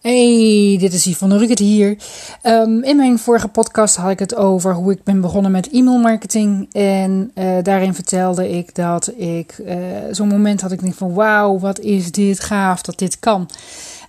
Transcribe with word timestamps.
Hey, 0.00 0.76
dit 0.78 0.92
is 0.92 1.06
Yvonne 1.06 1.38
Ruckert 1.38 1.58
hier. 1.58 1.96
Um, 2.42 2.82
in 2.82 2.96
mijn 2.96 3.18
vorige 3.18 3.48
podcast 3.48 3.96
had 3.96 4.10
ik 4.10 4.18
het 4.18 4.34
over 4.34 4.74
hoe 4.74 4.92
ik 4.92 5.02
ben 5.04 5.20
begonnen 5.20 5.50
met 5.50 5.70
e-mailmarketing. 5.70 6.68
En 6.72 7.30
uh, 7.34 7.56
daarin 7.62 7.94
vertelde 7.94 8.50
ik 8.50 8.74
dat 8.74 9.12
ik 9.16 9.58
uh, 9.58 9.76
zo'n 10.10 10.28
moment 10.28 10.60
had 10.60 10.72
ik 10.72 10.80
denk 10.80 10.94
van 10.94 11.14
wauw, 11.14 11.58
wat 11.58 11.80
is 11.80 12.12
dit 12.12 12.40
gaaf 12.40 12.82
dat 12.82 12.98
dit 12.98 13.18
kan. 13.18 13.48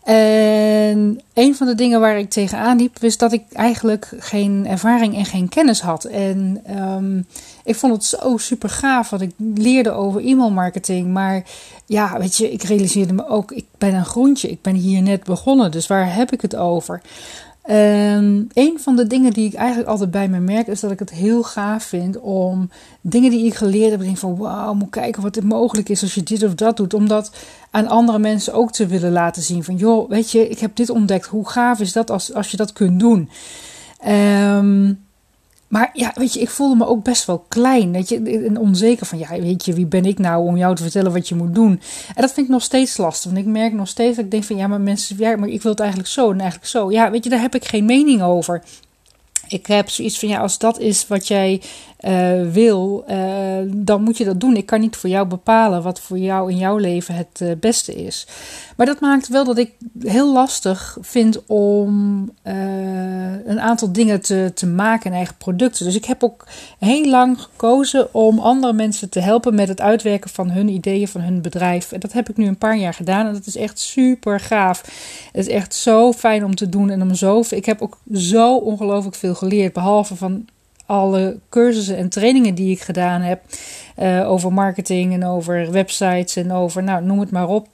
En 0.04 1.22
een 1.34 1.56
van 1.56 1.68
de 1.68 1.76
dingen 1.76 2.00
waar 2.00 2.18
ik 2.18 2.30
tegenaan 2.30 2.78
liep, 2.78 3.00
was 3.00 3.18
dat 3.18 3.32
ik 3.32 3.44
eigenlijk 3.54 4.14
geen 4.18 4.68
ervaring 4.68 5.16
en 5.16 5.26
geen 5.26 5.50
kennis 5.50 5.82
had. 5.82 6.04
En 6.04 6.64
um, 6.78 7.26
ik 7.64 7.76
vond 7.76 7.94
het 7.94 8.04
zo 8.04 8.38
super 8.38 8.70
gaaf 8.70 9.10
wat 9.10 9.22
ik 9.22 9.32
leerde 9.38 9.92
over 9.92 10.26
e-mailmarketing. 10.26 11.08
Maar 11.08 11.44
ja, 11.86 12.20
weet 12.20 12.38
je, 12.38 12.52
ik 12.52 12.64
realiseerde 12.64 13.14
me 13.14 13.28
ook, 13.28 13.52
ik 13.52 13.66
ben 13.78 13.94
een 13.94 14.06
groentje. 14.06 14.50
Ik 14.50 14.62
ben 14.62 14.76
hier 14.76 15.02
net 15.02 15.24
begonnen, 15.24 15.72
dus 15.72 15.88
waar 15.88 16.14
heb 16.14 16.32
ik 16.32 16.42
het 16.42 16.56
over? 16.56 17.02
Um, 17.70 18.48
een 18.54 18.78
van 18.80 18.96
de 18.96 19.08
dingen 19.08 19.34
die 19.34 19.48
ik 19.48 19.54
eigenlijk 19.54 19.90
altijd 19.90 20.12
bij 20.12 20.28
me 20.28 20.40
merk, 20.40 20.68
is 20.68 20.80
dat 20.80 20.92
ik 20.92 21.00
het 21.00 21.10
heel 21.10 21.44
gaaf 21.44 21.84
vind 21.84 22.20
om 22.20 22.70
dingen 23.02 23.30
die 23.30 23.46
ik 23.46 23.54
geleerd 23.54 23.92
heb, 23.92 24.00
denk 24.00 24.18
van 24.18 24.38
wauw, 24.38 24.74
moet 24.74 24.90
kijken 24.90 25.22
wat 25.22 25.36
er 25.36 25.46
mogelijk 25.46 25.90
is 25.90 26.02
als 26.02 26.16
je 26.16 26.24
dit 26.24 26.44
of 26.44 26.56
dat 26.56 26.78
doet. 26.78 26.94
Om 26.94 27.08
dat 27.08 27.32
aan 27.72 27.88
andere 27.88 28.20
mensen 28.20 28.54
ook 28.54 28.72
te 28.72 28.86
willen 28.86 29.12
laten 29.12 29.42
zien. 29.42 29.64
Van 29.64 29.76
joh, 29.76 30.10
weet 30.10 30.32
je, 30.32 30.50
ik 30.50 30.60
heb 30.60 30.76
dit 30.76 30.90
ontdekt. 30.90 31.26
Hoe 31.26 31.50
gaaf 31.50 31.80
is 31.80 31.94
dat 31.94 32.12
als, 32.12 32.34
als 32.34 32.52
je 32.52 32.58
dat 32.58 32.74
kunt 32.74 33.00
doen? 33.00 33.30
Um, 34.08 35.00
maar 35.72 35.90
ja, 35.94 36.12
weet 36.16 36.34
je, 36.34 36.40
ik 36.40 36.50
voelde 36.50 36.76
me 36.76 36.88
ook 36.88 37.04
best 37.04 37.26
wel 37.26 37.46
klein. 37.48 37.92
Weet 37.92 38.10
je, 38.10 38.44
en 38.48 38.58
onzeker 38.58 39.06
van, 39.06 39.18
ja, 39.18 39.30
weet 39.30 39.66
je, 39.66 39.74
wie 39.74 39.86
ben 39.86 40.06
ik 40.06 40.20
nou 40.20 40.46
om 40.46 40.58
jou 40.58 40.76
te 40.76 40.84
vertellen 40.84 41.14
wat 41.14 41.30
je 41.30 41.36
moet 41.36 41.56
doen? 41.56 41.82
En 42.16 42.22
dat 42.22 42.34
vind 42.34 42.46
ik 42.46 42.52
nog 42.52 42.64
steeds 42.64 42.98
lastig. 42.98 43.32
Want 43.32 43.46
ik 43.46 43.52
merk 43.52 43.74
nog 43.74 43.88
steeds 43.88 44.16
dat 44.16 44.26
ik 44.26 44.32
denk 44.32 44.44
van, 44.44 44.56
ja, 44.56 44.68
maar 44.68 44.82
mensen, 44.82 45.16
ja, 45.20 45.36
maar 45.36 45.50
ik 45.50 45.62
wil 45.62 45.72
het 45.72 45.80
eigenlijk 45.80 46.10
zo 46.10 46.32
en 46.32 46.40
eigenlijk 46.40 46.70
zo. 46.70 46.92
Ja, 46.92 47.12
weet 47.12 47.24
je, 47.24 47.30
daar 47.30 47.42
heb 47.42 47.56
ik 47.56 47.66
geen 47.66 47.86
mening 47.86 48.22
over. 48.22 48.64
Ik 49.48 49.68
heb 49.68 49.90
zoiets 49.90 50.20
van, 50.20 50.30
ja, 50.30 50.40
als 50.40 50.58
dat 50.58 50.80
is 50.80 51.08
wat 51.08 51.28
jij 51.28 51.62
uh, 52.02 52.52
wil, 52.52 53.06
uh, 53.10 53.18
dan 53.68 54.04
moet 54.04 54.18
je 54.18 54.26
dat 54.26 54.40
doen. 54.40 54.56
Ik 54.56 54.66
kan 54.66 54.80
niet 54.80 54.96
voor 54.96 55.10
jou 55.10 55.28
bepalen 55.28 55.84
wat 55.84 56.00
voor 56.00 56.18
jou 56.18 56.52
in 56.52 56.58
jouw 56.58 56.78
leven 56.78 57.16
het 57.16 57.40
uh, 57.44 57.52
beste 57.60 57.96
is. 58.04 58.28
Maar 58.78 58.86
dat 58.86 59.00
maakt 59.00 59.28
wel 59.28 59.44
dat 59.44 59.58
ik 59.58 59.72
heel 60.00 60.34
lastig 60.34 60.98
vind 61.02 61.46
om 61.46 62.30
een 63.46 63.62
aantal 63.62 63.92
dingen 63.92 64.22
te, 64.22 64.52
te 64.54 64.68
maken 64.68 65.10
in 65.12 65.16
eigen 65.18 65.36
producten. 65.38 65.86
Dus 65.86 65.96
ik 65.96 66.06
heb 66.06 66.24
ook 66.24 66.48
heel 66.80 67.10
lang 67.10 67.42
gekozen 67.42 68.14
om 68.14 68.40
andere 68.40 68.74
mensen 68.74 69.10
te 69.10 69.20
helpen 69.20 69.56
met 69.56 69.68
het 69.68 69.82
uitwerken 69.82 70.30
van 70.30 70.52
hun 70.52 70.70
ideeën, 70.70 71.08
van 71.08 71.22
hun 71.22 71.42
bedrijf. 71.42 71.92
En 71.92 72.00
dat 72.00 72.14
heb 72.14 72.30
ik 72.30 72.38
nu 72.38 72.48
een 72.48 72.58
paar 72.58 72.78
jaar 72.78 72.94
gedaan 72.94 73.28
en 73.28 73.34
dat 73.34 73.46
is 73.46 73.56
echt 73.56 73.80
super 73.80 74.40
gaaf. 74.40 74.82
Het 75.32 75.48
is 75.48 75.54
echt 75.54 75.76
zo 75.76 76.14
fijn 76.14 76.46
om 76.46 76.56
te 76.56 76.70
doen 76.70 76.90
en 76.90 77.02
om 77.02 77.16
zo. 77.16 77.44
Ik 77.50 77.66
heb 77.66 77.82
ook 77.82 77.98
zo 78.14 78.56
ongelooflijk 78.58 79.16
veel 79.16 79.36
geleerd, 79.36 79.74
behalve 79.74 80.16
van 80.16 80.46
alle 80.92 81.40
cursussen 81.50 81.98
en 81.98 82.10
trainingen 82.10 82.56
die 82.56 82.72
ik 82.72 82.82
gedaan 82.82 83.22
heb 83.22 83.42
uh, 84.00 84.30
over 84.32 84.54
marketing 84.54 85.14
en 85.14 85.26
over 85.26 85.72
websites 85.72 86.36
en 86.36 86.52
over, 86.52 86.84
nou, 86.84 87.04
noem 87.04 87.20
het 87.20 87.32
maar 87.32 87.48
op, 87.48 87.68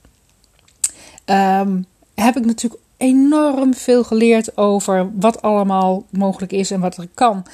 um, 1.26 1.86
heb 2.16 2.36
ik 2.36 2.46
natuurlijk 2.46 2.82
enorm 2.98 3.74
veel 3.74 4.04
geleerd 4.04 4.58
over 4.58 5.10
wat 5.20 5.42
allemaal 5.42 6.04
mogelijk 6.10 6.52
is 6.52 6.72
en 6.72 6.80
wat 6.80 6.98
er 6.98 7.08
kan. 7.14 7.46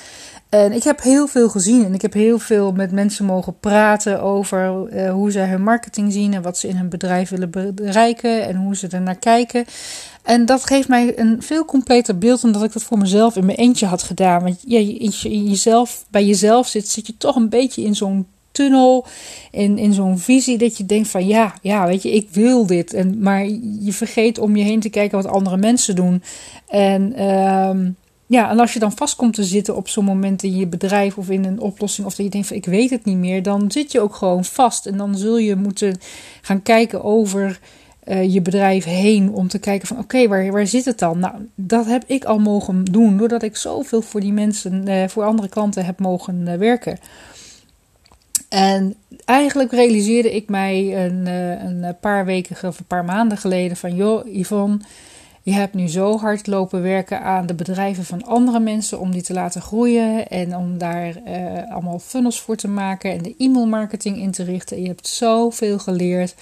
En 0.53 0.71
ik 0.71 0.83
heb 0.83 1.01
heel 1.01 1.27
veel 1.27 1.49
gezien 1.49 1.85
en 1.85 1.93
ik 1.93 2.01
heb 2.01 2.13
heel 2.13 2.39
veel 2.39 2.71
met 2.71 2.91
mensen 2.91 3.25
mogen 3.25 3.59
praten 3.59 4.21
over 4.21 4.87
uh, 4.93 5.11
hoe 5.11 5.31
zij 5.31 5.47
hun 5.47 5.63
marketing 5.63 6.11
zien 6.11 6.33
en 6.33 6.41
wat 6.41 6.57
ze 6.57 6.67
in 6.67 6.75
hun 6.75 6.89
bedrijf 6.89 7.29
willen 7.29 7.73
bereiken 7.75 8.47
en 8.47 8.55
hoe 8.55 8.75
ze 8.75 8.87
er 8.87 9.01
naar 9.01 9.15
kijken. 9.15 9.65
En 10.23 10.45
dat 10.45 10.65
geeft 10.65 10.87
mij 10.87 11.19
een 11.19 11.41
veel 11.41 11.65
completer 11.65 12.17
beeld 12.17 12.41
dan 12.41 12.51
dat 12.51 12.63
ik 12.63 12.73
dat 12.73 12.83
voor 12.83 12.97
mezelf 12.97 13.35
in 13.35 13.45
mijn 13.45 13.57
eentje 13.57 13.85
had 13.85 14.03
gedaan. 14.03 14.43
Want 14.43 14.59
ja, 14.65 14.79
in 14.79 15.43
jezelf, 15.49 16.05
bij 16.09 16.25
jezelf 16.25 16.67
zit, 16.67 16.87
zit 16.87 17.07
je 17.07 17.17
toch 17.17 17.35
een 17.35 17.49
beetje 17.49 17.83
in 17.83 17.95
zo'n 17.95 18.27
tunnel, 18.51 19.05
in, 19.51 19.77
in 19.77 19.93
zo'n 19.93 20.19
visie 20.19 20.57
dat 20.57 20.77
je 20.77 20.85
denkt 20.85 21.07
van 21.07 21.27
ja, 21.27 21.53
ja, 21.61 21.85
weet 21.85 22.03
je, 22.03 22.11
ik 22.11 22.27
wil 22.31 22.65
dit. 22.65 22.93
En, 22.93 23.19
maar 23.19 23.45
je 23.79 23.93
vergeet 23.93 24.39
om 24.39 24.55
je 24.55 24.63
heen 24.63 24.79
te 24.79 24.89
kijken 24.89 25.21
wat 25.21 25.31
andere 25.31 25.57
mensen 25.57 25.95
doen. 25.95 26.23
En 26.67 27.23
um, 27.27 27.95
ja, 28.33 28.49
en 28.49 28.59
als 28.59 28.73
je 28.73 28.79
dan 28.79 28.91
vast 28.91 29.15
komt 29.15 29.33
te 29.33 29.43
zitten 29.43 29.75
op 29.75 29.87
zo'n 29.87 30.05
moment 30.05 30.43
in 30.43 30.55
je 30.55 30.67
bedrijf 30.67 31.17
of 31.17 31.29
in 31.29 31.45
een 31.45 31.59
oplossing, 31.59 32.07
of 32.07 32.15
dat 32.15 32.25
je 32.25 32.31
denkt 32.31 32.47
van 32.47 32.57
ik 32.57 32.65
weet 32.65 32.89
het 32.89 33.05
niet 33.05 33.17
meer, 33.17 33.43
dan 33.43 33.71
zit 33.71 33.91
je 33.91 33.99
ook 33.99 34.15
gewoon 34.15 34.45
vast. 34.45 34.85
En 34.85 34.97
dan 34.97 35.17
zul 35.17 35.37
je 35.37 35.55
moeten 35.55 35.99
gaan 36.41 36.61
kijken 36.61 37.03
over 37.03 37.59
uh, 38.05 38.33
je 38.33 38.41
bedrijf 38.41 38.83
heen 38.83 39.33
om 39.33 39.47
te 39.47 39.59
kijken 39.59 39.87
van 39.87 39.97
oké, 39.97 40.27
waar, 40.27 40.51
waar 40.51 40.67
zit 40.67 40.85
het 40.85 40.99
dan? 40.99 41.19
Nou, 41.19 41.33
dat 41.55 41.85
heb 41.85 42.03
ik 42.07 42.25
al 42.25 42.39
mogen 42.39 42.83
doen 42.83 43.17
doordat 43.17 43.43
ik 43.43 43.55
zoveel 43.55 44.01
voor 44.01 44.21
die 44.21 44.33
mensen, 44.33 44.87
uh, 44.87 45.07
voor 45.07 45.23
andere 45.23 45.49
klanten 45.49 45.85
heb 45.85 45.99
mogen 45.99 46.45
uh, 46.47 46.53
werken. 46.53 46.99
En 48.49 48.95
eigenlijk 49.25 49.71
realiseerde 49.71 50.35
ik 50.35 50.49
mij 50.49 51.05
een, 51.05 51.25
een 51.25 51.95
paar 51.99 52.25
weken 52.25 52.67
of 52.67 52.79
een 52.79 52.85
paar 52.85 53.05
maanden 53.05 53.37
geleden 53.37 53.77
van 53.77 53.95
joh, 53.95 54.35
Yvonne, 54.35 54.77
je 55.43 55.51
hebt 55.51 55.73
nu 55.73 55.87
zo 55.87 56.17
hard 56.17 56.47
lopen 56.47 56.81
werken 56.81 57.21
aan 57.21 57.45
de 57.45 57.53
bedrijven 57.53 58.03
van 58.03 58.23
andere 58.23 58.59
mensen 58.59 58.99
om 58.99 59.11
die 59.11 59.21
te 59.21 59.33
laten 59.33 59.61
groeien 59.61 60.27
en 60.27 60.55
om 60.55 60.77
daar 60.77 61.15
allemaal 61.69 61.99
funnels 61.99 62.41
voor 62.41 62.55
te 62.55 62.67
maken 62.67 63.11
en 63.11 63.21
de 63.21 63.35
e-mailmarketing 63.37 64.17
in 64.17 64.31
te 64.31 64.43
richten. 64.43 64.81
Je 64.81 64.87
hebt 64.87 65.07
zoveel 65.07 65.79
geleerd. 65.79 66.35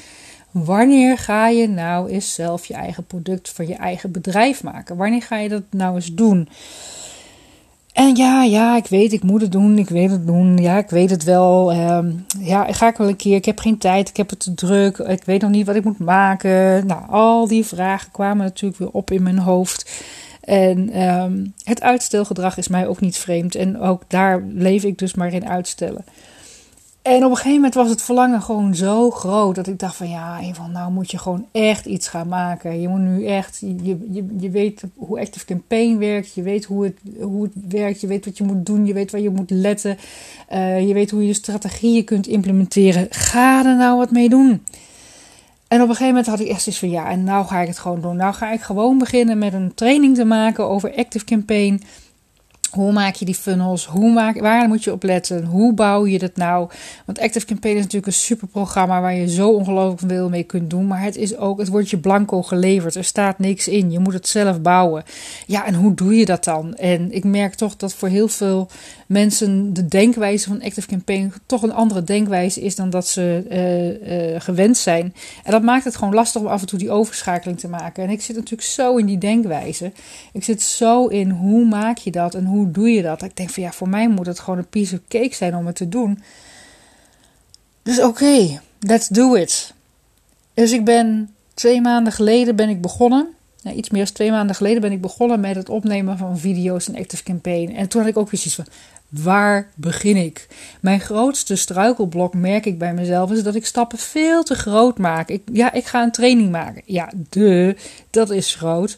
Wanneer 0.51 1.17
ga 1.17 1.47
je 1.47 1.67
nou 1.67 2.09
eens 2.09 2.33
zelf 2.33 2.65
je 2.65 2.73
eigen 2.73 3.03
product 3.05 3.49
voor 3.49 3.65
je 3.65 3.75
eigen 3.75 4.11
bedrijf 4.11 4.63
maken? 4.63 4.97
Wanneer 4.97 5.21
ga 5.21 5.37
je 5.37 5.49
dat 5.49 5.63
nou 5.69 5.95
eens 5.95 6.13
doen? 6.13 6.49
En 7.93 8.15
ja, 8.15 8.43
ja, 8.43 8.77
ik 8.77 8.87
weet, 8.87 9.13
ik 9.13 9.23
moet 9.23 9.41
het 9.41 9.51
doen, 9.51 9.77
ik 9.77 9.89
weet 9.89 10.11
het 10.11 10.27
doen. 10.27 10.57
Ja, 10.57 10.77
ik 10.77 10.89
weet 10.89 11.09
het 11.09 11.23
wel. 11.23 11.73
Um, 11.73 12.25
ja, 12.39 12.73
ga 12.73 12.87
ik 12.87 12.97
wel 12.97 13.07
een 13.07 13.15
keer. 13.15 13.35
Ik 13.35 13.45
heb 13.45 13.59
geen 13.59 13.77
tijd, 13.77 14.09
ik 14.09 14.17
heb 14.17 14.29
het 14.29 14.39
te 14.39 14.53
druk. 14.53 14.97
Ik 14.97 15.23
weet 15.23 15.41
nog 15.41 15.51
niet 15.51 15.65
wat 15.65 15.75
ik 15.75 15.83
moet 15.83 15.99
maken. 15.99 16.87
Nou, 16.87 17.01
al 17.09 17.47
die 17.47 17.65
vragen 17.65 18.11
kwamen 18.11 18.45
natuurlijk 18.45 18.79
weer 18.79 18.91
op 18.91 19.11
in 19.11 19.23
mijn 19.23 19.37
hoofd. 19.37 19.91
En 20.41 21.01
um, 21.01 21.53
het 21.63 21.81
uitstelgedrag 21.81 22.57
is 22.57 22.67
mij 22.67 22.87
ook 22.87 22.99
niet 22.99 23.17
vreemd. 23.17 23.55
En 23.55 23.79
ook 23.79 24.03
daar 24.07 24.43
leef 24.53 24.83
ik 24.83 24.97
dus 24.97 25.13
maar 25.13 25.33
in 25.33 25.47
uitstellen. 25.47 26.05
En 27.01 27.23
op 27.23 27.29
een 27.29 27.35
gegeven 27.35 27.55
moment 27.55 27.73
was 27.73 27.89
het 27.89 28.01
verlangen 28.01 28.41
gewoon 28.41 28.75
zo 28.75 29.11
groot 29.11 29.55
dat 29.55 29.67
ik 29.67 29.79
dacht 29.79 29.95
van 29.95 30.09
ja, 30.09 30.39
van 30.53 30.71
nou 30.71 30.91
moet 30.91 31.11
je 31.11 31.17
gewoon 31.17 31.45
echt 31.51 31.85
iets 31.85 32.07
gaan 32.07 32.27
maken. 32.27 32.81
Je 32.81 32.87
moet 32.87 32.99
nu 32.99 33.25
echt, 33.25 33.57
je, 33.59 33.97
je, 34.11 34.25
je 34.39 34.49
weet 34.49 34.83
hoe 34.95 35.19
Active 35.19 35.45
Campaign 35.45 35.97
werkt, 35.97 36.33
je 36.33 36.41
weet 36.41 36.65
hoe 36.65 36.83
het, 36.83 36.97
hoe 37.21 37.43
het 37.43 37.53
werkt, 37.69 38.01
je 38.01 38.07
weet 38.07 38.25
wat 38.25 38.37
je 38.37 38.43
moet 38.43 38.65
doen, 38.65 38.85
je 38.85 38.93
weet 38.93 39.11
waar 39.11 39.21
je 39.21 39.29
moet 39.29 39.49
letten, 39.49 39.97
uh, 40.53 40.87
je 40.87 40.93
weet 40.93 41.11
hoe 41.11 41.27
je 41.27 41.33
strategieën 41.33 42.03
kunt 42.03 42.27
implementeren. 42.27 43.07
Ga 43.09 43.65
er 43.65 43.77
nou 43.77 43.97
wat 43.97 44.11
mee 44.11 44.29
doen. 44.29 44.65
En 45.67 45.81
op 45.81 45.89
een 45.89 45.95
gegeven 45.95 46.07
moment 46.07 46.25
had 46.25 46.39
ik 46.39 46.47
echt 46.47 46.61
zoiets 46.61 46.81
van 46.81 46.89
ja, 46.89 47.09
en 47.09 47.23
nou 47.23 47.45
ga 47.45 47.59
ik 47.59 47.67
het 47.67 47.79
gewoon 47.79 48.01
doen. 48.01 48.15
Nou 48.15 48.33
ga 48.33 48.51
ik 48.51 48.61
gewoon 48.61 48.97
beginnen 48.97 49.37
met 49.37 49.53
een 49.53 49.73
training 49.73 50.15
te 50.15 50.25
maken 50.25 50.69
over 50.69 50.95
Active 50.95 51.25
Campaign. 51.25 51.83
Hoe 52.71 52.91
maak 52.91 53.15
je 53.15 53.25
die 53.25 53.35
funnels? 53.35 53.85
Hoe 53.85 54.11
maak, 54.11 54.39
waar 54.39 54.67
moet 54.67 54.83
je 54.83 54.91
op 54.91 55.03
letten? 55.03 55.45
Hoe 55.45 55.73
bouw 55.73 56.05
je 56.05 56.19
dat 56.19 56.35
nou? 56.35 56.69
Want 57.05 57.19
Active 57.19 57.45
Campaign 57.45 57.75
is 57.75 57.81
natuurlijk 57.81 58.11
een 58.11 58.19
super 58.19 58.47
programma 58.47 59.01
waar 59.01 59.15
je 59.15 59.29
zo 59.29 59.49
ongelooflijk 59.49 60.13
veel 60.13 60.29
mee 60.29 60.43
kunt 60.43 60.69
doen. 60.69 60.87
Maar 60.87 61.01
het 61.01 61.15
is 61.15 61.37
ook, 61.37 61.59
het 61.59 61.67
wordt 61.67 61.89
je 61.89 61.97
blanco 61.97 62.41
geleverd. 62.41 62.95
Er 62.95 63.03
staat 63.03 63.39
niks 63.39 63.67
in. 63.67 63.91
Je 63.91 63.99
moet 63.99 64.13
het 64.13 64.27
zelf 64.27 64.61
bouwen. 64.61 65.03
Ja, 65.45 65.65
en 65.65 65.73
hoe 65.73 65.93
doe 65.93 66.15
je 66.15 66.25
dat 66.25 66.43
dan? 66.43 66.75
En 66.75 67.11
ik 67.11 67.23
merk 67.23 67.55
toch 67.55 67.75
dat 67.75 67.93
voor 67.93 68.07
heel 68.07 68.27
veel 68.27 68.69
mensen 69.07 69.73
de 69.73 69.85
denkwijze 69.85 70.47
van 70.47 70.61
Active 70.61 70.87
Campaign 70.87 71.33
toch 71.45 71.63
een 71.63 71.73
andere 71.73 72.03
denkwijze 72.03 72.61
is 72.61 72.75
dan 72.75 72.89
dat 72.89 73.07
ze 73.07 73.45
uh, 73.51 74.33
uh, 74.33 74.41
gewend 74.41 74.77
zijn. 74.77 75.13
En 75.43 75.51
dat 75.51 75.61
maakt 75.61 75.83
het 75.83 75.95
gewoon 75.95 76.13
lastig 76.13 76.41
om 76.41 76.47
af 76.47 76.61
en 76.61 76.67
toe 76.67 76.79
die 76.79 76.91
overschakeling 76.91 77.59
te 77.59 77.67
maken. 77.67 78.03
En 78.03 78.09
ik 78.09 78.21
zit 78.21 78.35
natuurlijk 78.35 78.69
zo 78.69 78.95
in 78.95 79.05
die 79.05 79.17
denkwijze. 79.17 79.91
Ik 80.33 80.43
zit 80.43 80.61
zo 80.61 81.07
in 81.07 81.29
hoe 81.29 81.65
maak 81.65 81.97
je 81.97 82.11
dat 82.11 82.35
en 82.35 82.45
hoe 82.45 82.60
doe 82.69 82.89
je 82.89 83.01
dat? 83.01 83.21
Ik 83.21 83.35
denk 83.35 83.49
van 83.49 83.63
ja, 83.63 83.71
voor 83.71 83.89
mij 83.89 84.09
moet 84.09 84.25
het 84.25 84.39
gewoon 84.39 84.59
een 84.59 84.69
piece 84.69 84.95
of 84.95 85.01
cake 85.07 85.35
zijn 85.35 85.55
om 85.55 85.65
het 85.65 85.75
te 85.75 85.89
doen. 85.89 86.23
Dus 87.81 88.01
oké, 88.01 88.61
let's 88.79 89.07
do 89.07 89.35
it. 89.35 89.73
Dus 90.53 90.71
ik 90.71 90.85
ben 90.85 91.33
twee 91.53 91.81
maanden 91.81 92.13
geleden 92.13 92.55
ben 92.55 92.69
ik 92.69 92.81
begonnen 92.81 93.35
iets 93.63 93.89
meer 93.89 94.03
dan 94.03 94.13
twee 94.13 94.31
maanden 94.31 94.55
geleden 94.55 94.81
ben 94.81 94.91
ik 94.91 95.01
begonnen 95.01 95.39
met 95.39 95.55
het 95.55 95.69
opnemen 95.69 96.17
van 96.17 96.39
video's 96.39 96.87
in 96.87 96.97
Active 96.97 97.23
Campaign. 97.23 97.71
En 97.75 97.87
toen 97.87 98.01
had 98.01 98.09
ik 98.09 98.17
ook 98.17 98.27
precies 98.27 98.55
van, 98.55 98.65
waar 99.09 99.69
begin 99.75 100.15
ik? 100.15 100.47
Mijn 100.79 100.99
grootste 100.99 101.55
struikelblok 101.55 102.33
merk 102.33 102.65
ik 102.65 102.77
bij 102.77 102.93
mezelf 102.93 103.31
is 103.31 103.43
dat 103.43 103.55
ik 103.55 103.65
stappen 103.65 103.97
veel 103.97 104.43
te 104.43 104.55
groot 104.55 104.97
maak. 104.97 105.29
Ik, 105.29 105.41
ja, 105.53 105.73
ik 105.73 105.85
ga 105.85 106.03
een 106.03 106.11
training 106.11 106.51
maken. 106.51 106.81
Ja, 106.85 107.11
de, 107.29 107.75
dat 108.09 108.29
is 108.29 108.55
groot. 108.55 108.97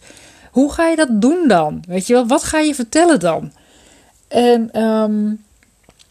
Hoe 0.54 0.72
ga 0.72 0.88
je 0.88 0.96
dat 0.96 1.22
doen 1.22 1.48
dan? 1.48 1.84
Weet 1.88 2.08
je 2.08 2.14
wel, 2.14 2.28
wat 2.28 2.44
ga 2.44 2.60
je 2.60 2.76
vertellen 2.76 3.20
dan? 3.20 3.52
En 4.28 4.82
um, 4.82 5.44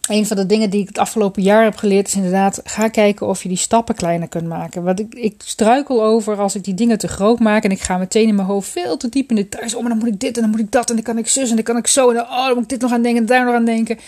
een 0.08 0.26
van 0.26 0.36
de 0.36 0.46
dingen 0.46 0.70
die 0.70 0.80
ik 0.80 0.88
het 0.88 0.98
afgelopen 0.98 1.42
jaar 1.42 1.64
heb 1.64 1.76
geleerd 1.76 2.06
is 2.06 2.14
inderdaad, 2.14 2.60
ga 2.64 2.88
kijken 2.88 3.26
of 3.26 3.42
je 3.42 3.48
die 3.48 3.58
stappen 3.58 3.94
kleiner 3.94 4.28
kunt 4.28 4.46
maken. 4.46 4.82
Want 4.82 5.00
ik, 5.00 5.14
ik 5.14 5.34
struikel 5.44 6.04
over 6.04 6.40
als 6.40 6.54
ik 6.54 6.64
die 6.64 6.74
dingen 6.74 6.98
te 6.98 7.08
groot 7.08 7.38
maak 7.38 7.64
en 7.64 7.70
ik 7.70 7.80
ga 7.80 7.96
meteen 7.96 8.28
in 8.28 8.34
mijn 8.34 8.46
hoofd 8.46 8.68
veel 8.68 8.96
te 8.96 9.08
diep 9.08 9.30
in 9.30 9.36
de 9.36 9.42
details. 9.42 9.74
Oh, 9.74 9.80
maar 9.80 9.90
dan 9.90 9.98
moet 9.98 10.08
ik 10.08 10.20
dit 10.20 10.36
en 10.36 10.42
dan 10.42 10.50
moet 10.50 10.60
ik 10.60 10.72
dat 10.72 10.88
en 10.88 10.94
dan 10.94 11.04
kan 11.04 11.18
ik 11.18 11.28
zus 11.28 11.48
en 11.48 11.54
dan 11.54 11.64
kan 11.64 11.76
ik 11.76 11.86
zo 11.86 12.08
en 12.08 12.14
dan, 12.14 12.24
oh, 12.24 12.46
dan 12.46 12.54
moet 12.54 12.62
ik 12.62 12.68
dit 12.68 12.80
nog 12.80 12.92
aan 12.92 13.02
denken 13.02 13.20
en 13.20 13.26
daar 13.26 13.44
nog 13.44 13.54
aan 13.54 13.64
denken. 13.64 13.98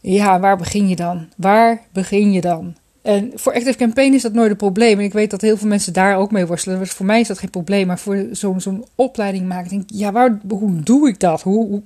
Ja, 0.00 0.40
waar 0.40 0.56
begin 0.56 0.88
je 0.88 0.96
dan? 0.96 1.28
Waar 1.36 1.82
begin 1.92 2.32
je 2.32 2.40
dan? 2.40 2.74
En 3.02 3.32
voor 3.34 3.54
Active 3.54 3.78
Campaign 3.78 4.14
is 4.14 4.22
dat 4.22 4.32
nooit 4.32 4.50
een 4.50 4.56
probleem. 4.56 4.98
En 4.98 5.04
ik 5.04 5.12
weet 5.12 5.30
dat 5.30 5.40
heel 5.40 5.56
veel 5.56 5.68
mensen 5.68 5.92
daar 5.92 6.16
ook 6.16 6.30
mee 6.30 6.46
worstelen. 6.46 6.78
Dus 6.78 6.90
voor 6.90 7.06
mij 7.06 7.20
is 7.20 7.28
dat 7.28 7.38
geen 7.38 7.50
probleem. 7.50 7.86
Maar 7.86 7.98
voor 7.98 8.26
zo'n 8.32 8.60
zo'n 8.60 8.84
opleiding 8.94 9.48
maken, 9.48 9.70
denk 9.70 9.82
ik, 9.82 9.90
ja, 9.94 10.12
waar, 10.12 10.40
hoe 10.48 10.80
doe 10.82 11.08
ik 11.08 11.20
dat? 11.20 11.42
Hoe, 11.42 11.82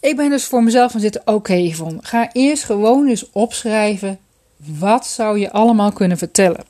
ik 0.00 0.16
ben 0.16 0.30
dus 0.30 0.44
voor 0.44 0.62
mezelf 0.62 0.92
gaan 0.92 1.00
zitten, 1.00 1.20
oké 1.20 1.32
okay, 1.32 1.74
ga 2.00 2.32
eerst 2.32 2.64
gewoon 2.64 3.08
eens 3.08 3.30
opschrijven 3.30 4.18
wat 4.56 5.06
zou 5.06 5.38
je 5.38 5.52
allemaal 5.52 5.92
kunnen 5.92 6.18
vertellen. 6.18 6.64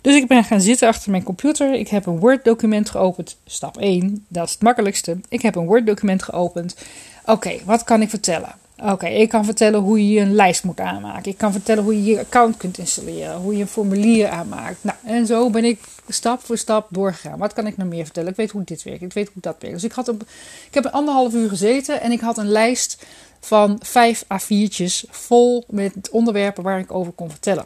Dus 0.00 0.14
ik 0.14 0.26
ben 0.26 0.44
gaan 0.44 0.60
zitten 0.60 0.88
achter 0.88 1.10
mijn 1.10 1.22
computer. 1.22 1.74
Ik 1.74 1.88
heb 1.88 2.06
een 2.06 2.18
Word-document 2.18 2.90
geopend. 2.90 3.36
Stap 3.44 3.76
1, 3.76 4.24
dat 4.28 4.46
is 4.46 4.52
het 4.52 4.62
makkelijkste. 4.62 5.18
Ik 5.28 5.42
heb 5.42 5.54
een 5.54 5.66
Word-document 5.66 6.22
geopend. 6.22 6.76
Oké, 7.24 7.58
wat 7.64 7.84
kan 7.84 8.02
ik 8.02 8.10
vertellen? 8.10 8.54
Oké, 8.82 9.06
ik 9.06 9.28
kan 9.28 9.44
vertellen 9.44 9.80
hoe 9.80 10.08
je 10.08 10.20
een 10.20 10.34
lijst 10.34 10.64
moet 10.64 10.80
aanmaken. 10.80 11.30
Ik 11.30 11.38
kan 11.38 11.52
vertellen 11.52 11.84
hoe 11.84 12.04
je 12.04 12.10
je 12.10 12.20
account 12.20 12.56
kunt 12.56 12.78
installeren. 12.78 13.36
Hoe 13.36 13.54
je 13.54 13.60
een 13.60 13.68
formulier 13.68 14.28
aanmaakt. 14.28 14.84
Nou, 14.84 14.96
en 15.04 15.26
zo 15.26 15.50
ben 15.50 15.64
ik 15.64 15.80
stap 16.08 16.40
voor 16.44 16.58
stap 16.58 16.86
doorgegaan. 16.90 17.38
Wat 17.38 17.52
kan 17.52 17.66
ik 17.66 17.76
nog 17.76 17.88
meer 17.88 18.04
vertellen? 18.04 18.30
Ik 18.30 18.36
weet 18.36 18.50
hoe 18.50 18.64
dit 18.64 18.82
werkt. 18.82 19.02
Ik 19.02 19.12
weet 19.12 19.30
hoe 19.32 19.42
dat 19.42 19.56
werkt. 19.58 19.74
Dus 19.74 19.84
ik, 19.84 19.92
had 19.92 20.08
een, 20.08 20.20
ik 20.66 20.74
heb 20.74 20.84
een 20.84 20.92
anderhalf 20.92 21.34
uur 21.34 21.48
gezeten 21.48 22.00
en 22.00 22.12
ik 22.12 22.20
had 22.20 22.38
een 22.38 22.50
lijst 22.50 23.04
van 23.40 23.78
vijf 23.82 24.24
A4'tjes 24.24 25.10
vol 25.10 25.64
met 25.68 26.10
onderwerpen 26.10 26.62
waar 26.62 26.78
ik 26.78 26.92
over 26.92 27.12
kon 27.12 27.30
vertellen. 27.30 27.64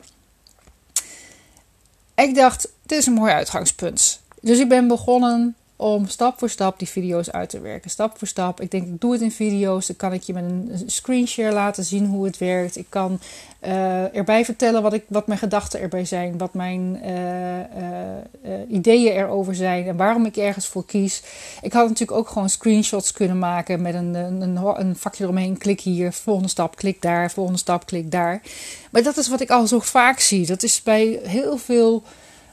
Ik 2.14 2.34
dacht, 2.34 2.68
dit 2.86 2.98
is 2.98 3.06
een 3.06 3.12
mooi 3.12 3.32
uitgangspunt. 3.32 4.20
Dus 4.40 4.58
ik 4.58 4.68
ben 4.68 4.88
begonnen 4.88 5.56
om 5.80 6.06
stap 6.06 6.38
voor 6.38 6.50
stap 6.50 6.78
die 6.78 6.88
video's 6.88 7.30
uit 7.30 7.48
te 7.48 7.60
werken. 7.60 7.90
Stap 7.90 8.18
voor 8.18 8.28
stap. 8.28 8.60
Ik 8.60 8.70
denk, 8.70 8.86
ik 8.86 9.00
doe 9.00 9.12
het 9.12 9.20
in 9.20 9.32
video's. 9.32 9.86
Dan 9.86 9.96
kan 9.96 10.12
ik 10.12 10.22
je 10.22 10.32
met 10.32 10.44
een 10.44 10.82
screenshare 10.86 11.52
laten 11.52 11.84
zien 11.84 12.06
hoe 12.06 12.24
het 12.24 12.38
werkt. 12.38 12.76
Ik 12.76 12.86
kan 12.88 13.20
uh, 13.64 14.16
erbij 14.16 14.44
vertellen 14.44 14.82
wat, 14.82 14.92
ik, 14.92 15.04
wat 15.08 15.26
mijn 15.26 15.38
gedachten 15.38 15.80
erbij 15.80 16.04
zijn. 16.04 16.38
Wat 16.38 16.54
mijn 16.54 17.00
uh, 17.04 17.58
uh, 17.58 18.70
ideeën 18.70 19.12
erover 19.12 19.54
zijn. 19.54 19.86
En 19.86 19.96
waarom 19.96 20.26
ik 20.26 20.36
ergens 20.36 20.66
voor 20.66 20.84
kies. 20.84 21.22
Ik 21.62 21.72
had 21.72 21.88
natuurlijk 21.88 22.18
ook 22.18 22.28
gewoon 22.28 22.50
screenshots 22.50 23.12
kunnen 23.12 23.38
maken. 23.38 23.82
Met 23.82 23.94
een, 23.94 24.14
een, 24.14 24.56
een 24.56 24.96
vakje 24.96 25.24
eromheen. 25.24 25.58
Klik 25.58 25.80
hier. 25.80 26.12
Volgende 26.12 26.48
stap. 26.48 26.76
Klik 26.76 27.02
daar. 27.02 27.30
Volgende 27.30 27.58
stap. 27.58 27.86
Klik 27.86 28.10
daar. 28.10 28.42
Maar 28.90 29.02
dat 29.02 29.16
is 29.16 29.28
wat 29.28 29.40
ik 29.40 29.50
al 29.50 29.66
zo 29.66 29.78
vaak 29.78 30.18
zie. 30.18 30.46
Dat 30.46 30.62
is 30.62 30.82
bij 30.82 31.20
heel 31.22 31.56
veel 31.56 32.02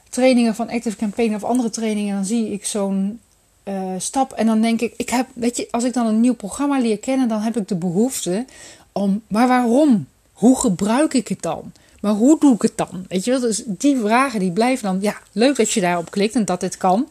trainingen 0.08 0.54
van 0.54 0.70
Active 0.70 0.96
Campaign 0.96 1.34
of 1.34 1.44
andere 1.44 1.70
trainingen, 1.70 2.14
dan 2.14 2.24
zie 2.24 2.52
ik 2.52 2.64
zo'n 2.64 3.20
uh, 3.64 3.92
stap. 3.98 4.32
En 4.32 4.46
dan 4.46 4.60
denk 4.60 4.80
ik, 4.80 4.94
ik 4.96 5.10
heb, 5.10 5.26
weet 5.34 5.56
je, 5.56 5.68
als 5.70 5.84
ik 5.84 5.92
dan 5.92 6.06
een 6.06 6.20
nieuw 6.20 6.34
programma 6.34 6.78
leer 6.78 6.98
kennen, 6.98 7.28
dan 7.28 7.40
heb 7.40 7.56
ik 7.56 7.68
de 7.68 7.74
behoefte 7.74 8.44
om, 8.92 9.22
maar 9.26 9.48
waarom? 9.48 10.06
Hoe 10.32 10.58
gebruik 10.58 11.14
ik 11.14 11.28
het 11.28 11.42
dan? 11.42 11.72
Maar 12.00 12.12
hoe 12.12 12.40
doe 12.40 12.54
ik 12.54 12.62
het 12.62 12.76
dan? 12.76 13.04
Weet 13.08 13.24
je 13.24 13.30
wel, 13.30 13.40
dus 13.40 13.62
die 13.66 13.96
vragen 13.96 14.40
die 14.40 14.52
blijven 14.52 14.84
dan, 14.84 14.98
ja, 15.00 15.16
leuk 15.32 15.56
dat 15.56 15.70
je 15.70 15.80
daarop 15.80 16.10
klikt 16.10 16.34
en 16.34 16.44
dat 16.44 16.60
dit 16.60 16.76
kan. 16.76 17.08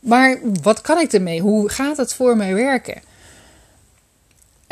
Maar 0.00 0.38
wat 0.62 0.80
kan 0.80 0.98
ik 0.98 1.12
ermee? 1.12 1.40
Hoe 1.40 1.68
gaat 1.68 1.96
het 1.96 2.14
voor 2.14 2.36
mij 2.36 2.54
werken? 2.54 3.02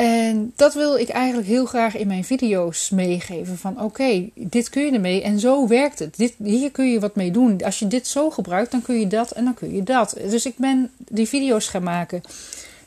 En 0.00 0.52
dat 0.56 0.74
wil 0.74 0.96
ik 0.96 1.08
eigenlijk 1.08 1.48
heel 1.48 1.64
graag 1.64 1.96
in 1.96 2.06
mijn 2.06 2.24
video's 2.24 2.90
meegeven. 2.90 3.58
Van 3.58 3.80
oké, 3.80 4.28
dit 4.34 4.68
kun 4.68 4.84
je 4.84 4.92
ermee 4.92 5.22
en 5.22 5.38
zo 5.38 5.66
werkt 5.66 5.98
het. 5.98 6.16
Dit, 6.16 6.34
hier 6.42 6.70
kun 6.70 6.90
je 6.90 7.00
wat 7.00 7.14
mee 7.14 7.30
doen. 7.30 7.62
Als 7.64 7.78
je 7.78 7.86
dit 7.86 8.06
zo 8.06 8.30
gebruikt, 8.30 8.70
dan 8.70 8.82
kun 8.82 9.00
je 9.00 9.06
dat 9.06 9.30
en 9.30 9.44
dan 9.44 9.54
kun 9.54 9.74
je 9.74 9.82
dat. 9.82 10.16
Dus 10.28 10.46
ik 10.46 10.54
ben 10.56 10.90
die 10.98 11.28
video's 11.28 11.68
gaan 11.68 11.82
maken. 11.82 12.22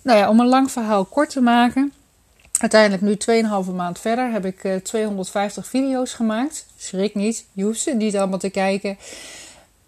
Nou 0.02 0.18
ja, 0.18 0.30
om 0.30 0.40
een 0.40 0.48
lang 0.48 0.72
verhaal 0.72 1.06
kort 1.06 1.30
te 1.30 1.42
maken. 1.42 1.94
Uiteindelijk 2.60 3.02
nu 3.02 3.44
2,5 3.66 3.76
maand 3.76 4.00
verder 4.00 4.32
heb 4.32 4.46
ik 4.46 4.84
250 4.84 5.64
eh, 5.64 5.70
video's 5.70 6.14
gemaakt. 6.14 6.66
Schrik 6.78 7.16
niet, 7.16 7.46
je 7.52 7.64
hoeft 7.64 7.82
ze 7.82 7.92
niet 7.92 8.18
allemaal 8.18 8.40
te 8.40 8.50
kijken. 8.50 8.98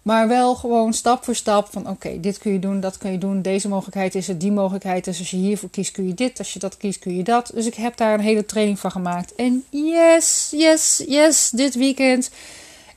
Maar 0.06 0.28
wel 0.28 0.54
gewoon 0.54 0.92
stap 0.92 1.24
voor 1.24 1.34
stap 1.34 1.68
van 1.70 1.88
oké, 1.88 2.20
dit 2.20 2.38
kun 2.38 2.52
je 2.52 2.58
doen, 2.58 2.80
dat 2.80 2.98
kun 2.98 3.12
je 3.12 3.18
doen. 3.18 3.42
Deze 3.42 3.68
mogelijkheid 3.68 4.14
is 4.14 4.28
er, 4.28 4.38
die 4.38 4.52
mogelijkheid 4.52 5.06
is. 5.06 5.18
Als 5.18 5.30
je 5.30 5.36
hiervoor 5.36 5.70
kiest 5.70 5.92
kun 5.92 6.06
je 6.06 6.14
dit, 6.14 6.38
als 6.38 6.52
je 6.52 6.58
dat 6.58 6.76
kiest 6.76 6.98
kun 6.98 7.16
je 7.16 7.22
dat. 7.22 7.50
Dus 7.54 7.66
ik 7.66 7.74
heb 7.74 7.96
daar 7.96 8.14
een 8.14 8.20
hele 8.20 8.44
training 8.44 8.78
van 8.78 8.90
gemaakt. 8.90 9.34
En 9.34 9.64
yes, 9.70 10.48
yes, 10.56 11.04
yes, 11.06 11.50
dit 11.50 11.74
weekend 11.74 12.30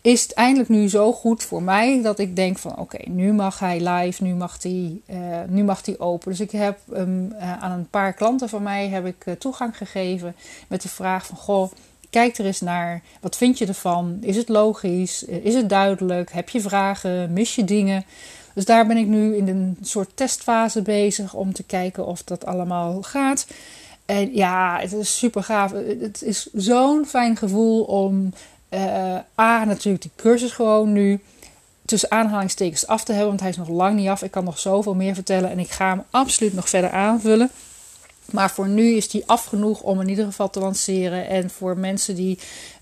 is 0.02 0.22
het 0.22 0.34
eindelijk 0.34 0.70
nu 0.70 0.90
zo 0.90 1.14
goed 1.14 1.44
voor 1.44 1.64
mij 1.64 2.02
dat 2.02 2.20
ik 2.20 2.36
denk 2.36 2.58
van 2.58 2.78
oké, 2.78 3.10
nu 3.10 3.34
mag 3.34 3.60
hij 3.60 3.90
live, 3.90 4.24
nu 4.24 4.34
mag 4.34 4.58
hij, 4.64 5.02
uh, 5.10 5.18
nu 5.48 5.64
mag 5.64 5.82
open. 5.98 6.32
Dus 6.32 6.40
ik 6.40 6.52
heb 6.52 6.80
um, 6.94 7.34
aan 7.60 7.72
een 7.72 7.90
paar 7.90 8.14
klanten 8.14 8.50
van 8.50 8.64
mij 8.64 8.88
heb 8.88 9.06
ik 9.06 9.26
uh, 9.26 9.34
toegang 9.34 9.78
gegeven 9.78 10.36
met 10.68 10.82
de 10.82 10.90
vraag 10.90 11.26
van 11.26 11.38
goh 11.38 11.72
Kijk 12.10 12.38
er 12.38 12.46
eens 12.46 12.62
naar. 12.62 13.02
Wat 13.22 13.38
vind 13.38 13.58
je 13.58 13.66
ervan? 13.66 14.18
Is 14.22 14.36
het 14.36 14.50
logisch? 14.50 15.24
Is 15.24 15.54
het 15.54 15.70
duidelijk? 15.70 16.32
Heb 16.32 16.50
je 16.50 16.62
vragen? 16.62 17.34
Mis 17.34 17.56
je 17.56 17.64
dingen? 17.64 18.06
Dus 18.54 18.66
daar 18.66 18.88
ben 18.88 18.98
ik 18.98 19.08
nu 19.08 19.36
in 19.36 19.48
een 19.48 19.78
soort 19.82 20.10
testfase 20.14 20.82
bezig 20.82 21.34
om 21.34 21.54
te 21.54 21.64
kijken 21.64 22.06
of 22.06 22.24
dat 22.24 22.46
allemaal 22.46 23.02
gaat. 23.02 23.48
En 24.06 24.36
ja, 24.36 24.78
het 24.80 24.94
is 24.94 25.18
super 25.18 25.44
gaaf. 25.44 25.72
Het 26.00 26.22
is 26.22 26.50
zo'n 26.54 27.06
fijn 27.06 27.38
gevoel 27.38 27.84
om 27.84 28.34
uh, 28.70 29.16
A, 29.40 29.64
natuurlijk 29.66 30.02
die 30.02 30.12
cursus 30.16 30.52
gewoon 30.52 30.92
nu 30.92 31.20
tussen 31.86 32.12
aanhalingstekens 32.12 32.88
af 32.88 33.04
te 33.04 33.12
hebben. 33.12 33.30
Want 33.30 33.40
hij 33.40 33.50
is 33.50 33.58
nog 33.58 33.70
lang 33.70 33.96
niet 33.96 34.08
af. 34.08 34.24
Ik 34.24 34.32
kan 34.32 34.44
nog 34.44 34.60
zoveel 34.60 34.96
meer 34.96 35.14
vertellen 35.14 35.50
en 35.50 35.60
ik 35.60 35.70
ga 35.70 35.90
hem 35.90 36.04
absoluut 36.10 36.54
nog 36.54 36.70
verder 36.70 36.92
aanvullen. 36.92 37.50
Maar 38.32 38.52
voor 38.52 38.68
nu 38.68 38.92
is 38.92 39.10
die 39.10 39.24
af 39.26 39.46
genoeg 39.46 39.82
om 39.82 40.02
in 40.02 40.10
ieder 40.10 40.26
geval 40.26 40.50
te 40.50 40.60
lanceren. 40.60 41.28
En 41.28 41.50
voor 41.50 41.78
mensen 41.78 42.16
die 42.16 42.40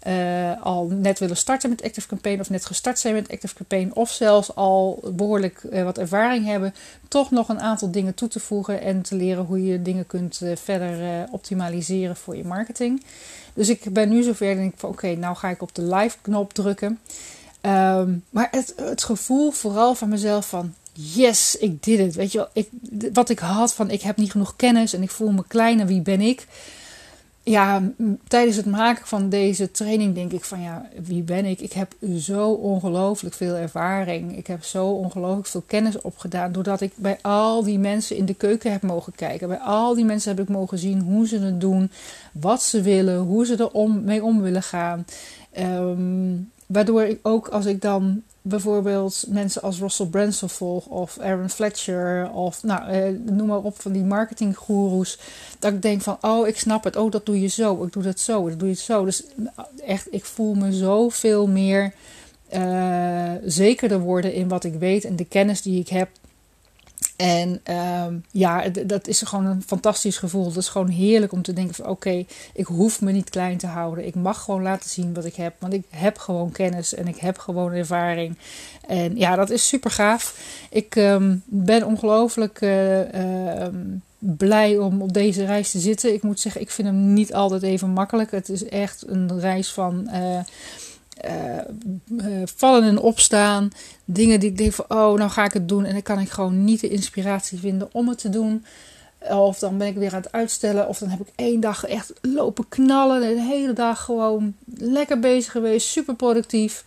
uh, 0.07 0.63
al 0.63 0.87
net 0.87 1.19
willen 1.19 1.37
starten 1.37 1.69
met 1.69 1.83
Active 1.83 2.07
Campaign 2.07 2.39
of 2.39 2.49
net 2.49 2.65
gestart 2.65 2.99
zijn 2.99 3.13
met 3.13 3.31
Active 3.31 3.55
Campaign 3.55 3.91
of 3.93 4.09
zelfs 4.09 4.55
al 4.55 4.99
behoorlijk 5.13 5.63
uh, 5.71 5.83
wat 5.83 5.97
ervaring 5.97 6.45
hebben, 6.45 6.73
toch 7.07 7.31
nog 7.31 7.49
een 7.49 7.61
aantal 7.61 7.91
dingen 7.91 8.13
toe 8.13 8.27
te 8.27 8.39
voegen 8.39 8.81
en 8.81 9.01
te 9.01 9.15
leren 9.15 9.45
hoe 9.45 9.65
je 9.65 9.81
dingen 9.81 10.07
kunt 10.07 10.39
uh, 10.43 10.55
verder 10.55 11.27
optimaliseren 11.31 12.15
voor 12.15 12.35
je 12.35 12.45
marketing. 12.45 13.03
Dus 13.53 13.69
ik 13.69 13.93
ben 13.93 14.09
nu 14.09 14.23
zover 14.23 14.51
en 14.51 14.63
ik 14.63 14.73
van 14.75 14.89
oké, 14.89 15.15
nou 15.15 15.35
ga 15.35 15.49
ik 15.49 15.61
op 15.61 15.75
de 15.75 15.81
live 15.81 16.17
knop 16.21 16.53
drukken. 16.53 16.99
Um, 17.61 18.23
maar 18.29 18.47
het, 18.51 18.73
het 18.75 19.03
gevoel 19.03 19.51
vooral 19.51 19.95
van 19.95 20.09
mezelf 20.09 20.49
van 20.49 20.73
yes, 20.97 21.57
ik 21.57 21.83
did 21.83 21.99
het. 21.99 22.15
Weet 22.15 22.31
je 22.31 22.37
wel, 22.37 22.49
ik, 22.53 22.69
wat 23.13 23.29
ik 23.29 23.39
had 23.39 23.73
van 23.73 23.89
ik 23.89 24.01
heb 24.01 24.17
niet 24.17 24.31
genoeg 24.31 24.55
kennis 24.55 24.93
en 24.93 25.01
ik 25.01 25.11
voel 25.11 25.31
me 25.31 25.43
klein 25.47 25.79
en 25.79 25.87
wie 25.87 26.01
ben 26.01 26.21
ik? 26.21 26.47
Ja, 27.43 27.91
tijdens 28.27 28.55
het 28.55 28.65
maken 28.65 29.07
van 29.07 29.29
deze 29.29 29.71
training 29.71 30.15
denk 30.15 30.31
ik 30.31 30.43
van 30.43 30.61
ja, 30.61 30.89
wie 31.03 31.21
ben 31.21 31.45
ik? 31.45 31.59
Ik 31.59 31.73
heb 31.73 31.95
zo 32.17 32.49
ongelooflijk 32.49 33.35
veel 33.35 33.55
ervaring. 33.55 34.37
Ik 34.37 34.47
heb 34.47 34.63
zo 34.63 34.87
ongelooflijk 34.87 35.47
veel 35.47 35.63
kennis 35.67 36.01
opgedaan. 36.01 36.51
Doordat 36.51 36.81
ik 36.81 36.91
bij 36.95 37.19
al 37.21 37.63
die 37.63 37.79
mensen 37.79 38.15
in 38.15 38.25
de 38.25 38.33
keuken 38.33 38.71
heb 38.71 38.81
mogen 38.81 39.15
kijken. 39.15 39.47
Bij 39.47 39.59
al 39.59 39.95
die 39.95 40.05
mensen 40.05 40.35
heb 40.35 40.39
ik 40.39 40.49
mogen 40.49 40.77
zien 40.77 41.01
hoe 41.01 41.27
ze 41.27 41.39
het 41.39 41.61
doen. 41.61 41.91
Wat 42.31 42.63
ze 42.63 42.81
willen. 42.81 43.17
Hoe 43.19 43.45
ze 43.45 43.55
er 43.55 43.71
om, 43.71 44.03
mee 44.03 44.23
om 44.23 44.41
willen 44.41 44.63
gaan. 44.63 45.05
Um, 45.59 46.51
waardoor 46.65 47.03
ik 47.03 47.19
ook 47.21 47.47
als 47.47 47.65
ik 47.65 47.81
dan 47.81 48.21
bijvoorbeeld 48.47 49.25
mensen 49.27 49.61
als 49.61 49.79
Russell 49.79 50.05
Branson 50.05 50.49
volg 50.49 50.85
of 50.85 51.19
Aaron 51.19 51.49
Fletcher 51.49 52.31
of 52.31 52.63
nou, 52.63 52.89
eh, 52.89 53.13
noem 53.25 53.47
maar 53.47 53.63
op 53.63 53.81
van 53.81 53.91
die 53.91 54.03
marketinggoeroes. 54.03 55.19
Dat 55.59 55.73
ik 55.73 55.81
denk 55.81 56.01
van, 56.01 56.17
oh, 56.21 56.47
ik 56.47 56.59
snap 56.59 56.83
het. 56.83 56.95
Oh, 56.95 57.11
dat 57.11 57.25
doe 57.25 57.41
je 57.41 57.47
zo. 57.47 57.83
Ik 57.83 57.93
doe 57.93 58.03
dat 58.03 58.19
zo. 58.19 58.49
Dat 58.49 58.59
doe 58.59 58.69
je 58.69 58.75
zo. 58.75 59.05
Dus 59.05 59.23
echt, 59.85 60.07
ik 60.13 60.25
voel 60.25 60.53
me 60.53 60.73
zoveel 60.73 61.47
meer 61.47 61.93
uh, 62.53 63.31
zekerder 63.45 63.99
worden 63.99 64.33
in 64.33 64.47
wat 64.47 64.63
ik 64.63 64.73
weet 64.73 65.05
en 65.05 65.15
de 65.15 65.25
kennis 65.25 65.61
die 65.61 65.79
ik 65.79 65.89
heb. 65.89 66.09
En 67.17 67.61
um, 68.05 68.23
ja, 68.31 68.69
dat 68.69 69.07
is 69.07 69.21
gewoon 69.21 69.45
een 69.45 69.63
fantastisch 69.65 70.17
gevoel. 70.17 70.43
Dat 70.43 70.63
is 70.63 70.67
gewoon 70.69 70.89
heerlijk 70.89 71.31
om 71.31 71.41
te 71.41 71.53
denken 71.53 71.75
van 71.75 71.87
oké, 71.87 72.25
ik 72.53 72.65
hoef 72.65 73.01
me 73.01 73.11
niet 73.11 73.29
klein 73.29 73.57
te 73.57 73.67
houden. 73.67 74.05
Ik 74.05 74.15
mag 74.15 74.43
gewoon 74.43 74.61
laten 74.61 74.89
zien 74.89 75.13
wat 75.13 75.25
ik 75.25 75.35
heb. 75.35 75.53
Want 75.59 75.73
ik 75.73 75.83
heb 75.89 76.17
gewoon 76.17 76.51
kennis 76.51 76.93
en 76.93 77.07
ik 77.07 77.17
heb 77.17 77.37
gewoon 77.37 77.71
ervaring. 77.71 78.37
En 78.87 79.17
ja, 79.17 79.35
dat 79.35 79.49
is 79.49 79.67
super 79.67 79.91
gaaf. 79.91 80.39
Ik 80.69 80.95
um, 80.95 81.43
ben 81.45 81.85
ongelooflijk 81.85 82.61
uh, 82.61 83.63
um, 83.63 84.03
blij 84.17 84.77
om 84.77 85.01
op 85.01 85.13
deze 85.13 85.45
reis 85.45 85.71
te 85.71 85.79
zitten. 85.79 86.13
Ik 86.13 86.23
moet 86.23 86.39
zeggen, 86.39 86.61
ik 86.61 86.71
vind 86.71 86.87
hem 86.87 87.13
niet 87.13 87.33
altijd 87.33 87.63
even 87.63 87.89
makkelijk. 87.89 88.31
Het 88.31 88.49
is 88.49 88.65
echt 88.65 89.03
een 89.07 89.39
reis 89.39 89.71
van... 89.71 90.09
Uh, 91.25 91.57
uh, 92.07 92.41
vallen 92.55 92.83
en 92.83 92.99
opstaan. 92.99 93.69
Dingen 94.05 94.39
die 94.39 94.49
ik 94.49 94.57
denk 94.57 94.73
van, 94.73 94.85
oh, 94.87 95.17
nou 95.17 95.29
ga 95.29 95.45
ik 95.45 95.53
het 95.53 95.69
doen. 95.69 95.85
En 95.85 95.93
dan 95.93 96.01
kan 96.01 96.19
ik 96.19 96.29
gewoon 96.29 96.63
niet 96.63 96.79
de 96.79 96.89
inspiratie 96.89 97.59
vinden 97.59 97.89
om 97.91 98.07
het 98.07 98.17
te 98.17 98.29
doen. 98.29 98.65
Of 99.29 99.59
dan 99.59 99.77
ben 99.77 99.87
ik 99.87 99.95
weer 99.95 100.13
aan 100.13 100.21
het 100.21 100.31
uitstellen. 100.31 100.87
Of 100.87 100.97
dan 100.97 101.09
heb 101.09 101.19
ik 101.19 101.31
één 101.35 101.59
dag 101.59 101.85
echt 101.85 102.13
lopen 102.21 102.67
knallen. 102.69 103.19
De 103.21 103.41
hele 103.41 103.73
dag 103.73 104.03
gewoon 104.03 104.53
lekker 104.75 105.19
bezig 105.19 105.51
geweest. 105.51 105.87
Super 105.87 106.15
productief. 106.15 106.83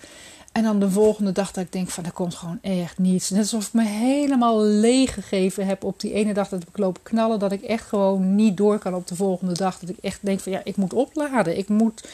En 0.53 0.63
dan 0.63 0.81
de 0.81 0.91
volgende 0.91 1.33
dag 1.33 1.53
dat 1.53 1.65
ik 1.65 1.73
denk 1.73 1.89
van, 1.89 2.05
er 2.05 2.13
komt 2.13 2.35
gewoon 2.35 2.59
echt 2.63 2.99
niets. 2.99 3.31
Net 3.31 3.41
alsof 3.41 3.67
ik 3.67 3.73
me 3.73 3.85
helemaal 3.85 4.63
leeg 4.63 5.15
gegeven 5.15 5.67
heb 5.67 5.85
op 5.85 6.01
die 6.01 6.13
ene 6.13 6.35
dag 6.35 6.49
dat 6.49 6.63
ik 6.63 6.79
loop 6.79 6.99
knallen. 7.03 7.39
Dat 7.39 7.53
ik 7.53 7.63
echt 7.63 7.89
gewoon 7.89 8.35
niet 8.35 8.57
door 8.57 8.79
kan 8.79 8.95
op 8.95 9.07
de 9.07 9.15
volgende 9.15 9.55
dag. 9.55 9.79
Dat 9.79 9.89
ik 9.89 9.99
echt 10.01 10.19
denk 10.23 10.41
van, 10.41 10.53
ja, 10.53 10.61
ik 10.65 10.77
moet 10.77 10.93
opladen. 10.93 11.59
Ik 11.59 11.69
moet 11.69 12.09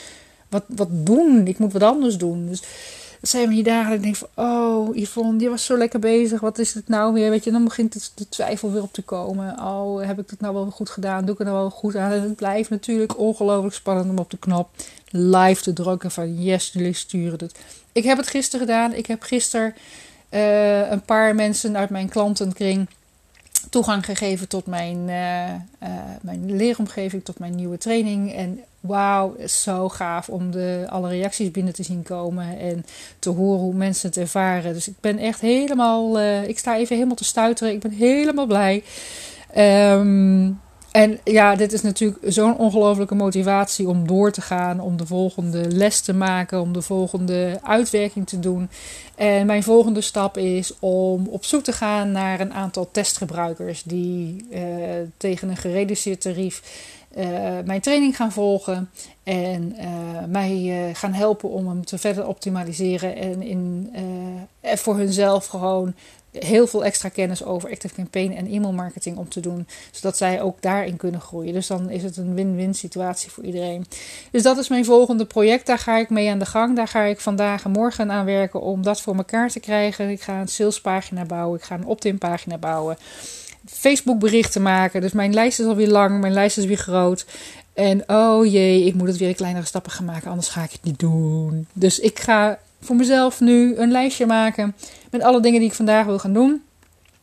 wat, 0.56 0.78
wat 0.78 1.06
doen. 1.06 1.46
Ik 1.46 1.58
moet 1.58 1.72
wat 1.72 1.82
anders 1.82 2.18
doen. 2.18 2.46
Dus 2.46 2.60
dat 3.20 3.30
zijn 3.30 3.48
die 3.48 3.62
dagen 3.62 3.86
dat 3.86 3.96
ik 3.96 4.02
denk 4.02 4.16
van, 4.16 4.28
oh 4.34 4.96
Yvonne, 4.96 5.38
die 5.38 5.48
was 5.48 5.64
zo 5.64 5.76
lekker 5.76 5.98
bezig. 5.98 6.40
Wat 6.40 6.58
is 6.58 6.74
het 6.74 6.88
nou 6.88 7.12
weer? 7.12 7.30
Weet 7.30 7.44
je, 7.44 7.50
dan 7.50 7.64
begint 7.64 8.10
de 8.14 8.28
twijfel 8.28 8.72
weer 8.72 8.82
op 8.82 8.92
te 8.92 9.02
komen. 9.02 9.58
Oh, 9.60 10.06
heb 10.06 10.18
ik 10.18 10.30
het 10.30 10.40
nou 10.40 10.54
wel 10.54 10.70
goed 10.70 10.90
gedaan? 10.90 11.24
Doe 11.24 11.32
ik 11.32 11.38
het 11.38 11.46
nou 11.46 11.60
wel 11.60 11.70
goed 11.70 11.96
aan? 11.96 12.12
En 12.12 12.22
het 12.22 12.36
blijft 12.36 12.70
natuurlijk 12.70 13.18
ongelooflijk 13.18 13.74
spannend 13.74 14.10
om 14.10 14.18
op 14.18 14.30
de 14.30 14.38
knop 14.38 14.68
live 15.10 15.62
te 15.62 15.72
drukken 15.72 16.10
van 16.10 16.42
yes, 16.42 16.70
jullie 16.72 16.92
sturen 16.92 17.38
het. 17.38 17.58
Ik 17.92 18.04
heb 18.04 18.16
het 18.16 18.28
gisteren 18.28 18.66
gedaan. 18.66 18.92
Ik 18.92 19.06
heb 19.06 19.22
gisteren 19.22 19.74
uh, 20.30 20.90
een 20.90 21.02
paar 21.02 21.34
mensen 21.34 21.76
uit 21.76 21.90
mijn 21.90 22.08
klantenkring 22.08 22.88
toegang 23.70 24.04
gegeven 24.04 24.48
tot 24.48 24.66
mijn, 24.66 24.96
uh, 25.08 25.48
uh, 25.48 25.88
mijn 26.20 26.56
leeromgeving, 26.56 27.24
tot 27.24 27.38
mijn 27.38 27.54
nieuwe 27.54 27.78
training. 27.78 28.32
En 28.32 28.60
wauw, 28.86 29.36
zo 29.46 29.88
gaaf 29.88 30.28
om 30.28 30.50
de, 30.50 30.86
alle 30.88 31.08
reacties 31.08 31.50
binnen 31.50 31.74
te 31.74 31.82
zien 31.82 32.02
komen 32.02 32.58
en 32.58 32.84
te 33.18 33.30
horen 33.30 33.60
hoe 33.60 33.74
mensen 33.74 34.08
het 34.08 34.18
ervaren. 34.18 34.72
Dus 34.72 34.88
ik 34.88 34.94
ben 35.00 35.18
echt 35.18 35.40
helemaal, 35.40 36.20
ik 36.20 36.58
sta 36.58 36.76
even 36.76 36.94
helemaal 36.94 37.16
te 37.16 37.24
stuiteren. 37.24 37.72
Ik 37.72 37.80
ben 37.80 37.90
helemaal 37.90 38.46
blij. 38.46 38.82
Um, 39.56 40.60
en 40.96 41.18
ja, 41.24 41.54
dit 41.54 41.72
is 41.72 41.82
natuurlijk 41.82 42.18
zo'n 42.22 42.56
ongelofelijke 42.56 43.14
motivatie 43.14 43.88
om 43.88 44.06
door 44.06 44.32
te 44.32 44.40
gaan, 44.40 44.80
om 44.80 44.96
de 44.96 45.06
volgende 45.06 45.70
les 45.70 46.00
te 46.00 46.14
maken, 46.14 46.60
om 46.60 46.72
de 46.72 46.82
volgende 46.82 47.58
uitwerking 47.62 48.26
te 48.26 48.38
doen. 48.38 48.68
En 49.14 49.46
mijn 49.46 49.62
volgende 49.62 50.00
stap 50.00 50.36
is 50.36 50.72
om 50.78 51.26
op 51.28 51.44
zoek 51.44 51.62
te 51.62 51.72
gaan 51.72 52.12
naar 52.12 52.40
een 52.40 52.52
aantal 52.52 52.88
testgebruikers 52.90 53.82
die 53.82 54.46
uh, 54.50 54.60
tegen 55.16 55.48
een 55.48 55.56
gereduceerd 55.56 56.20
tarief 56.20 56.62
uh, 57.16 57.24
mijn 57.64 57.80
training 57.80 58.16
gaan 58.16 58.32
volgen 58.32 58.90
en 59.22 59.76
uh, 59.80 60.24
mij 60.28 60.90
gaan 60.94 61.12
helpen 61.12 61.48
om 61.48 61.68
hem 61.68 61.84
te 61.84 61.98
verder 61.98 62.26
optimaliseren 62.26 63.16
en 63.16 63.42
in, 63.42 63.90
voor 64.62 64.96
hunzelf 64.96 65.46
gewoon 65.46 65.94
heel 66.38 66.66
veel 66.66 66.84
extra 66.84 67.08
kennis 67.08 67.44
over 67.44 67.70
Active 67.70 67.94
Campaign 67.94 68.32
en 68.32 68.46
e-mail 68.46 68.72
marketing 68.72 69.16
om 69.16 69.28
te 69.28 69.40
doen. 69.40 69.66
Zodat 69.90 70.16
zij 70.16 70.42
ook 70.42 70.62
daarin 70.62 70.96
kunnen 70.96 71.20
groeien. 71.20 71.52
Dus 71.52 71.66
dan 71.66 71.90
is 71.90 72.02
het 72.02 72.16
een 72.16 72.34
win-win 72.34 72.74
situatie 72.74 73.30
voor 73.30 73.44
iedereen. 73.44 73.86
Dus 74.30 74.42
dat 74.42 74.58
is 74.58 74.68
mijn 74.68 74.84
volgende 74.84 75.24
project. 75.24 75.66
Daar 75.66 75.78
ga 75.78 75.98
ik 75.98 76.10
mee 76.10 76.30
aan 76.30 76.38
de 76.38 76.46
gang. 76.46 76.76
Daar 76.76 76.88
ga 76.88 77.02
ik 77.02 77.20
vandaag 77.20 77.64
en 77.64 77.70
morgen 77.70 78.10
aan 78.10 78.24
werken 78.24 78.60
om 78.60 78.82
dat 78.82 79.00
voor 79.00 79.16
elkaar 79.16 79.50
te 79.50 79.60
krijgen. 79.60 80.10
Ik 80.10 80.20
ga 80.20 80.40
een 80.40 80.48
salespagina 80.48 81.24
bouwen. 81.24 81.58
Ik 81.58 81.64
ga 81.64 81.74
een 81.74 81.86
opt-in 81.86 82.18
pagina 82.18 82.58
bouwen. 82.58 82.96
Facebook 83.66 84.18
berichten 84.18 84.62
maken. 84.62 85.00
Dus 85.00 85.12
mijn 85.12 85.34
lijst 85.34 85.60
is 85.60 85.66
alweer 85.66 85.88
lang. 85.88 86.20
Mijn 86.20 86.32
lijst 86.32 86.58
is 86.58 86.64
weer 86.64 86.76
groot. 86.76 87.26
En 87.74 88.02
oh 88.06 88.46
jee, 88.46 88.84
ik 88.84 88.94
moet 88.94 89.08
het 89.08 89.16
weer 89.16 89.28
in 89.28 89.34
kleinere 89.34 89.66
stappen 89.66 89.92
gaan 89.92 90.04
maken. 90.04 90.30
Anders 90.30 90.48
ga 90.48 90.62
ik 90.62 90.72
het 90.72 90.82
niet 90.82 90.98
doen. 90.98 91.66
Dus 91.72 91.98
ik 91.98 92.18
ga 92.18 92.58
voor 92.80 92.96
mezelf 92.96 93.40
nu 93.40 93.76
een 93.76 93.90
lijstje 93.90 94.26
maken 94.26 94.74
met 95.10 95.22
alle 95.22 95.40
dingen 95.40 95.60
die 95.60 95.68
ik 95.68 95.74
vandaag 95.74 96.06
wil 96.06 96.18
gaan 96.18 96.32
doen. 96.32 96.62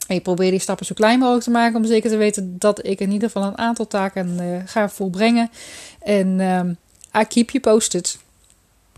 En 0.08 0.16
ik 0.16 0.24
probeer 0.24 0.52
die 0.52 0.60
stappen 0.60 0.86
zo 0.86 0.94
klein 0.94 1.20
mogelijk 1.20 1.44
te 1.44 1.52
maken 1.52 1.76
om 1.76 1.86
zeker 1.86 2.10
te 2.10 2.18
weten 2.18 2.56
dat 2.60 2.86
ik 2.86 3.00
in 3.00 3.12
ieder 3.12 3.30
geval 3.30 3.48
een 3.48 3.58
aantal 3.58 3.88
taken 3.88 4.38
uh, 4.42 4.58
ga 4.66 4.90
volbrengen. 4.90 5.50
En 6.00 6.40
uh, 6.40 7.22
I 7.22 7.26
keep 7.28 7.50
you 7.50 7.60
posted. 7.60 8.18